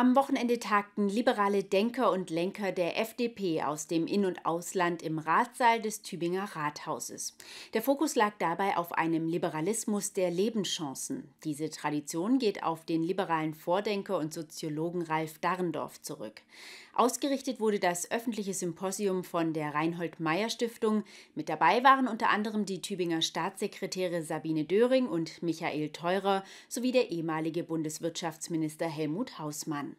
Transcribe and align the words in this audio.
Am 0.00 0.14
Wochenende 0.14 0.60
tagten 0.60 1.08
liberale 1.08 1.64
Denker 1.64 2.12
und 2.12 2.30
Lenker 2.30 2.70
der 2.70 3.00
FDP 3.00 3.64
aus 3.64 3.88
dem 3.88 4.06
In- 4.06 4.26
und 4.26 4.46
Ausland 4.46 5.02
im 5.02 5.18
Ratssaal 5.18 5.82
des 5.82 6.02
Tübinger 6.02 6.44
Rathauses. 6.44 7.36
Der 7.74 7.82
Fokus 7.82 8.14
lag 8.14 8.34
dabei 8.38 8.76
auf 8.76 8.92
einem 8.92 9.26
Liberalismus 9.26 10.12
der 10.12 10.30
Lebenschancen. 10.30 11.34
Diese 11.42 11.68
Tradition 11.68 12.38
geht 12.38 12.62
auf 12.62 12.84
den 12.84 13.02
liberalen 13.02 13.54
Vordenker 13.54 14.18
und 14.18 14.32
Soziologen 14.32 15.02
Ralf 15.02 15.40
Darrendorf 15.40 16.00
zurück. 16.00 16.42
Ausgerichtet 16.98 17.60
wurde 17.60 17.78
das 17.78 18.10
öffentliche 18.10 18.52
Symposium 18.54 19.22
von 19.22 19.52
der 19.52 19.72
Reinhold 19.72 20.18
Meyer 20.18 20.50
Stiftung. 20.50 21.04
Mit 21.36 21.48
dabei 21.48 21.84
waren 21.84 22.08
unter 22.08 22.28
anderem 22.28 22.64
die 22.64 22.82
Tübinger 22.82 23.22
Staatssekretäre 23.22 24.24
Sabine 24.24 24.64
Döring 24.64 25.06
und 25.06 25.40
Michael 25.40 25.90
Theurer 25.90 26.42
sowie 26.68 26.90
der 26.90 27.12
ehemalige 27.12 27.62
Bundeswirtschaftsminister 27.62 28.86
Helmut 28.88 29.38
Hausmann. 29.38 29.94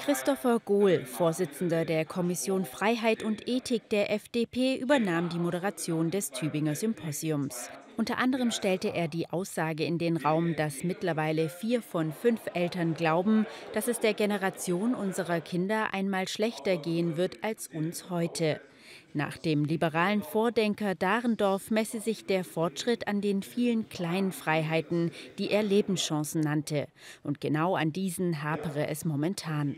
Christopher 0.00 0.58
Gohl, 0.58 1.04
Vorsitzender 1.04 1.84
der 1.84 2.04
Kommission 2.04 2.64
Freiheit 2.64 3.22
und 3.22 3.46
Ethik 3.46 3.88
der 3.90 4.10
FDP, 4.10 4.74
übernahm 4.74 5.28
die 5.28 5.38
Moderation 5.38 6.10
des 6.10 6.32
Tübinger 6.32 6.74
Symposiums. 6.74 7.70
Unter 7.96 8.18
anderem 8.18 8.50
stellte 8.50 8.92
er 8.92 9.06
die 9.06 9.30
Aussage 9.30 9.84
in 9.84 9.98
den 9.98 10.16
Raum, 10.16 10.56
dass 10.56 10.82
mittlerweile 10.82 11.48
vier 11.48 11.80
von 11.80 12.12
fünf 12.12 12.40
Eltern 12.52 12.94
glauben, 12.94 13.46
dass 13.72 13.86
es 13.86 14.00
der 14.00 14.14
Generation 14.14 14.94
unserer 14.94 15.40
Kinder 15.40 15.94
einmal 15.94 16.26
schlechter 16.26 16.76
gehen 16.76 17.16
wird 17.16 17.44
als 17.44 17.68
uns 17.68 18.10
heute. 18.10 18.60
Nach 19.12 19.38
dem 19.38 19.64
liberalen 19.64 20.22
Vordenker 20.22 20.96
Dahrendorf 20.96 21.70
messe 21.70 22.00
sich 22.00 22.26
der 22.26 22.42
Fortschritt 22.42 23.06
an 23.06 23.20
den 23.20 23.42
vielen 23.42 23.88
kleinen 23.88 24.32
Freiheiten, 24.32 25.12
die 25.38 25.50
er 25.50 25.62
Lebenschancen 25.62 26.40
nannte. 26.40 26.88
Und 27.22 27.40
genau 27.40 27.76
an 27.76 27.92
diesen 27.92 28.42
hapere 28.42 28.88
es 28.88 29.04
momentan. 29.04 29.76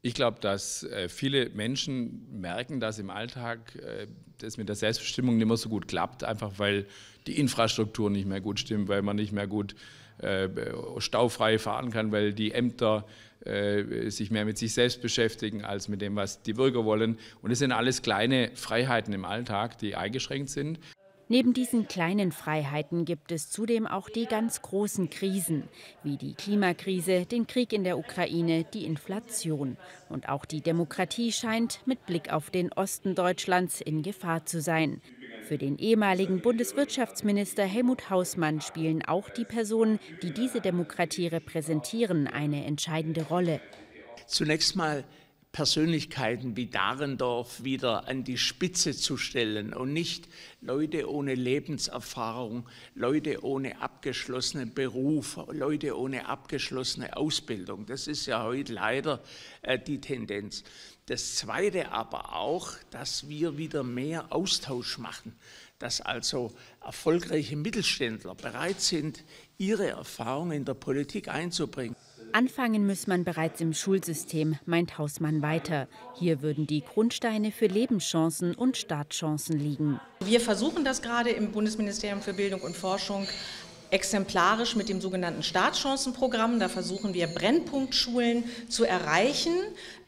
Ich 0.00 0.14
glaube, 0.14 0.38
dass 0.40 0.84
äh, 0.84 1.08
viele 1.08 1.50
Menschen 1.50 2.40
merken, 2.40 2.78
dass 2.78 2.98
im 2.98 3.10
Alltag 3.10 3.74
äh, 3.76 4.06
das 4.38 4.56
mit 4.56 4.68
der 4.68 4.76
Selbstbestimmung 4.76 5.36
nicht 5.36 5.46
mehr 5.46 5.56
so 5.56 5.68
gut 5.68 5.88
klappt, 5.88 6.22
einfach 6.22 6.52
weil 6.58 6.86
die 7.26 7.38
Infrastruktur 7.38 8.08
nicht 8.08 8.26
mehr 8.26 8.40
gut 8.40 8.60
stimmt, 8.60 8.88
weil 8.88 9.02
man 9.02 9.16
nicht 9.16 9.32
mehr 9.32 9.48
gut 9.48 9.74
äh, 10.18 10.48
staufrei 10.98 11.58
fahren 11.58 11.90
kann, 11.90 12.12
weil 12.12 12.32
die 12.32 12.52
Ämter 12.52 13.06
äh, 13.44 14.10
sich 14.10 14.30
mehr 14.30 14.44
mit 14.44 14.58
sich 14.58 14.72
selbst 14.72 15.02
beschäftigen 15.02 15.64
als 15.64 15.88
mit 15.88 16.00
dem, 16.00 16.16
was 16.16 16.42
die 16.42 16.52
Bürger 16.52 16.84
wollen. 16.84 17.18
Und 17.42 17.50
es 17.50 17.58
sind 17.58 17.72
alles 17.72 18.02
kleine 18.02 18.50
Freiheiten 18.54 19.12
im 19.12 19.24
Alltag, 19.24 19.78
die 19.78 19.96
eingeschränkt 19.96 20.50
sind. 20.50 20.78
Neben 21.30 21.52
diesen 21.52 21.88
kleinen 21.88 22.32
Freiheiten 22.32 23.04
gibt 23.04 23.32
es 23.32 23.50
zudem 23.50 23.86
auch 23.86 24.08
die 24.08 24.24
ganz 24.24 24.62
großen 24.62 25.10
Krisen, 25.10 25.64
wie 26.02 26.16
die 26.16 26.32
Klimakrise, 26.32 27.26
den 27.26 27.46
Krieg 27.46 27.74
in 27.74 27.84
der 27.84 27.98
Ukraine, 27.98 28.64
die 28.64 28.86
Inflation. 28.86 29.76
Und 30.08 30.30
auch 30.30 30.46
die 30.46 30.62
Demokratie 30.62 31.30
scheint 31.32 31.80
mit 31.84 32.06
Blick 32.06 32.32
auf 32.32 32.48
den 32.48 32.72
Osten 32.72 33.14
Deutschlands 33.14 33.82
in 33.82 34.02
Gefahr 34.02 34.46
zu 34.46 34.62
sein. 34.62 35.02
Für 35.46 35.58
den 35.58 35.76
ehemaligen 35.76 36.40
Bundeswirtschaftsminister 36.40 37.64
Helmut 37.64 38.08
Hausmann 38.08 38.62
spielen 38.62 39.04
auch 39.04 39.28
die 39.28 39.44
Personen, 39.44 39.98
die 40.22 40.32
diese 40.32 40.62
Demokratie 40.62 41.26
repräsentieren, 41.26 42.26
eine 42.26 42.64
entscheidende 42.64 43.22
Rolle. 43.24 43.60
Zunächst 44.26 44.76
mal 44.76 45.04
Persönlichkeiten 45.58 46.56
wie 46.56 46.66
Dahrendorf 46.66 47.64
wieder 47.64 48.06
an 48.06 48.22
die 48.22 48.38
Spitze 48.38 48.94
zu 48.94 49.16
stellen 49.16 49.74
und 49.74 49.92
nicht 49.92 50.28
Leute 50.60 51.10
ohne 51.10 51.34
Lebenserfahrung, 51.34 52.68
Leute 52.94 53.42
ohne 53.42 53.82
abgeschlossenen 53.82 54.72
Beruf, 54.72 55.36
Leute 55.50 55.98
ohne 55.98 56.28
abgeschlossene 56.28 57.16
Ausbildung. 57.16 57.86
Das 57.86 58.06
ist 58.06 58.26
ja 58.26 58.44
heute 58.44 58.72
leider 58.72 59.20
äh, 59.62 59.80
die 59.80 60.00
Tendenz. 60.00 60.62
Das 61.06 61.34
Zweite 61.34 61.90
aber 61.90 62.36
auch, 62.36 62.74
dass 62.92 63.28
wir 63.28 63.58
wieder 63.58 63.82
mehr 63.82 64.32
Austausch 64.32 64.98
machen, 64.98 65.34
dass 65.80 66.00
also 66.00 66.52
erfolgreiche 66.84 67.56
Mittelständler 67.56 68.36
bereit 68.36 68.80
sind, 68.80 69.24
ihre 69.56 69.88
Erfahrungen 69.88 70.52
in 70.52 70.64
der 70.64 70.74
Politik 70.74 71.26
einzubringen. 71.26 71.96
Anfangen 72.32 72.86
muss 72.86 73.06
man 73.06 73.24
bereits 73.24 73.60
im 73.60 73.72
Schulsystem, 73.72 74.56
meint 74.66 74.98
Hausmann 74.98 75.40
weiter. 75.42 75.88
Hier 76.14 76.42
würden 76.42 76.66
die 76.66 76.82
Grundsteine 76.82 77.52
für 77.52 77.66
Lebenschancen 77.66 78.54
und 78.54 78.76
Startchancen 78.76 79.58
liegen. 79.58 80.00
Wir 80.24 80.40
versuchen 80.40 80.84
das 80.84 81.00
gerade 81.00 81.30
im 81.30 81.52
Bundesministerium 81.52 82.20
für 82.20 82.34
Bildung 82.34 82.60
und 82.60 82.76
Forschung 82.76 83.26
exemplarisch 83.90 84.76
mit 84.76 84.88
dem 84.88 85.00
sogenannten 85.00 85.42
Startchancenprogramm. 85.42 86.60
Da 86.60 86.68
versuchen 86.68 87.14
wir 87.14 87.26
Brennpunktschulen 87.26 88.44
zu 88.68 88.84
erreichen. 88.84 89.52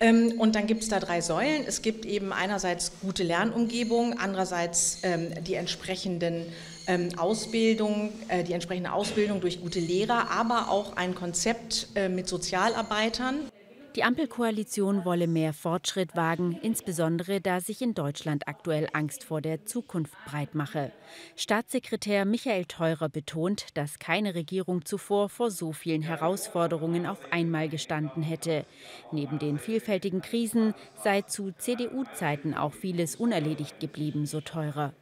Ähm, 0.00 0.34
und 0.38 0.54
dann 0.54 0.66
gibt 0.66 0.82
es 0.82 0.88
da 0.88 1.00
drei 1.00 1.20
Säulen. 1.20 1.64
Es 1.66 1.82
gibt 1.82 2.04
eben 2.04 2.32
einerseits 2.32 2.92
gute 3.00 3.22
Lernumgebung, 3.22 4.18
andererseits 4.18 4.98
ähm, 5.02 5.32
die 5.44 5.54
entsprechenden 5.54 6.46
ähm, 6.86 7.10
Ausbildung, 7.18 8.12
äh, 8.28 8.44
die 8.44 8.52
entsprechende 8.52 8.92
Ausbildung 8.92 9.40
durch 9.40 9.60
gute 9.60 9.80
Lehrer, 9.80 10.30
aber 10.30 10.70
auch 10.70 10.96
ein 10.96 11.14
Konzept 11.14 11.88
äh, 11.94 12.08
mit 12.08 12.28
Sozialarbeitern. 12.28 13.50
Die 13.96 14.04
Ampelkoalition 14.04 15.04
wolle 15.04 15.26
mehr 15.26 15.52
Fortschritt 15.52 16.14
wagen, 16.14 16.56
insbesondere 16.62 17.40
da 17.40 17.60
sich 17.60 17.82
in 17.82 17.92
Deutschland 17.92 18.46
aktuell 18.46 18.88
Angst 18.92 19.24
vor 19.24 19.40
der 19.40 19.66
Zukunft 19.66 20.14
breitmache. 20.26 20.92
Staatssekretär 21.34 22.24
Michael 22.24 22.66
Theurer 22.66 23.08
betont, 23.08 23.66
dass 23.74 23.98
keine 23.98 24.36
Regierung 24.36 24.84
zuvor 24.84 25.28
vor 25.28 25.50
so 25.50 25.72
vielen 25.72 26.02
Herausforderungen 26.02 27.04
auf 27.04 27.18
einmal 27.32 27.68
gestanden 27.68 28.22
hätte. 28.22 28.64
Neben 29.10 29.40
den 29.40 29.58
vielfältigen 29.58 30.22
Krisen 30.22 30.72
sei 31.02 31.22
zu 31.22 31.50
CDU-Zeiten 31.50 32.54
auch 32.54 32.72
vieles 32.72 33.16
unerledigt 33.16 33.80
geblieben, 33.80 34.24
so 34.24 34.40
Theurer. 34.40 34.94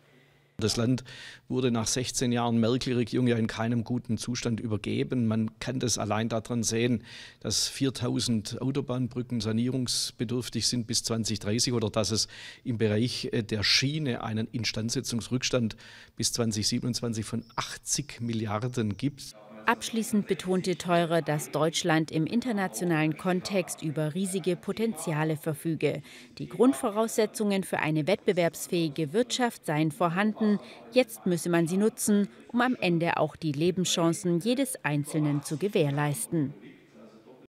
Das 0.61 0.77
Land 0.77 1.05
wurde 1.47 1.71
nach 1.71 1.87
16 1.87 2.33
Jahren 2.33 2.59
Merkel-Regierung 2.59 3.29
ja 3.29 3.37
in 3.37 3.47
keinem 3.47 3.85
guten 3.85 4.19
Zustand 4.19 4.59
übergeben. 4.59 5.29
Man 5.29 5.57
kann 5.61 5.79
das 5.79 5.99
allein 5.99 6.29
daran 6.29 6.65
sehen, 6.65 7.05
dass 7.39 7.69
4000 7.69 8.61
Autobahnbrücken 8.61 9.41
sanierungsbedürftig 9.41 10.67
sind 10.67 10.89
bis 10.89 11.05
2030 11.05 11.73
oder 11.75 11.91
dass 11.91 12.11
es 12.11 12.27
im 12.65 12.77
Bereich 12.77 13.29
äh, 13.31 13.45
der 13.45 13.63
Schiene 13.63 14.25
einen 14.25 14.49
Instandsetzungsrückstand 14.49 15.77
bis 16.17 16.33
2027 16.33 17.25
von 17.25 17.45
80 17.55 18.21
Milliarden 18.21 18.97
gibt. 18.97 19.37
Abschließend 19.69 20.27
betonte 20.27 20.77
Theurer, 20.77 21.21
dass 21.21 21.51
Deutschland 21.51 22.11
im 22.11 22.25
internationalen 22.25 23.19
Kontext 23.19 23.83
über 23.83 24.15
riesige 24.15 24.57
Potenziale 24.57 25.37
verfüge. 25.37 26.01
Die 26.39 26.49
Grundvoraussetzungen 26.49 27.65
für 27.65 27.79
eine 27.81 28.07
wettbewerbsfähige 28.07 29.13
Wirtschaft 29.13 29.67
seien 29.67 29.93
vorhanden. 29.93 30.59
Jetzt 30.93 31.27
müsse 31.27 31.51
man 31.51 31.69
sie 31.69 31.77
nutzen, 31.77 32.31
um 32.51 32.63
am 32.63 32.77
Ende 32.81 33.19
auch 33.19 33.37
die 33.37 33.53
Lebenschancen 33.53 34.41
jedes 34.41 34.83
Einzelnen 34.87 35.43
zu 35.43 35.59
gewährleisten. 35.59 36.55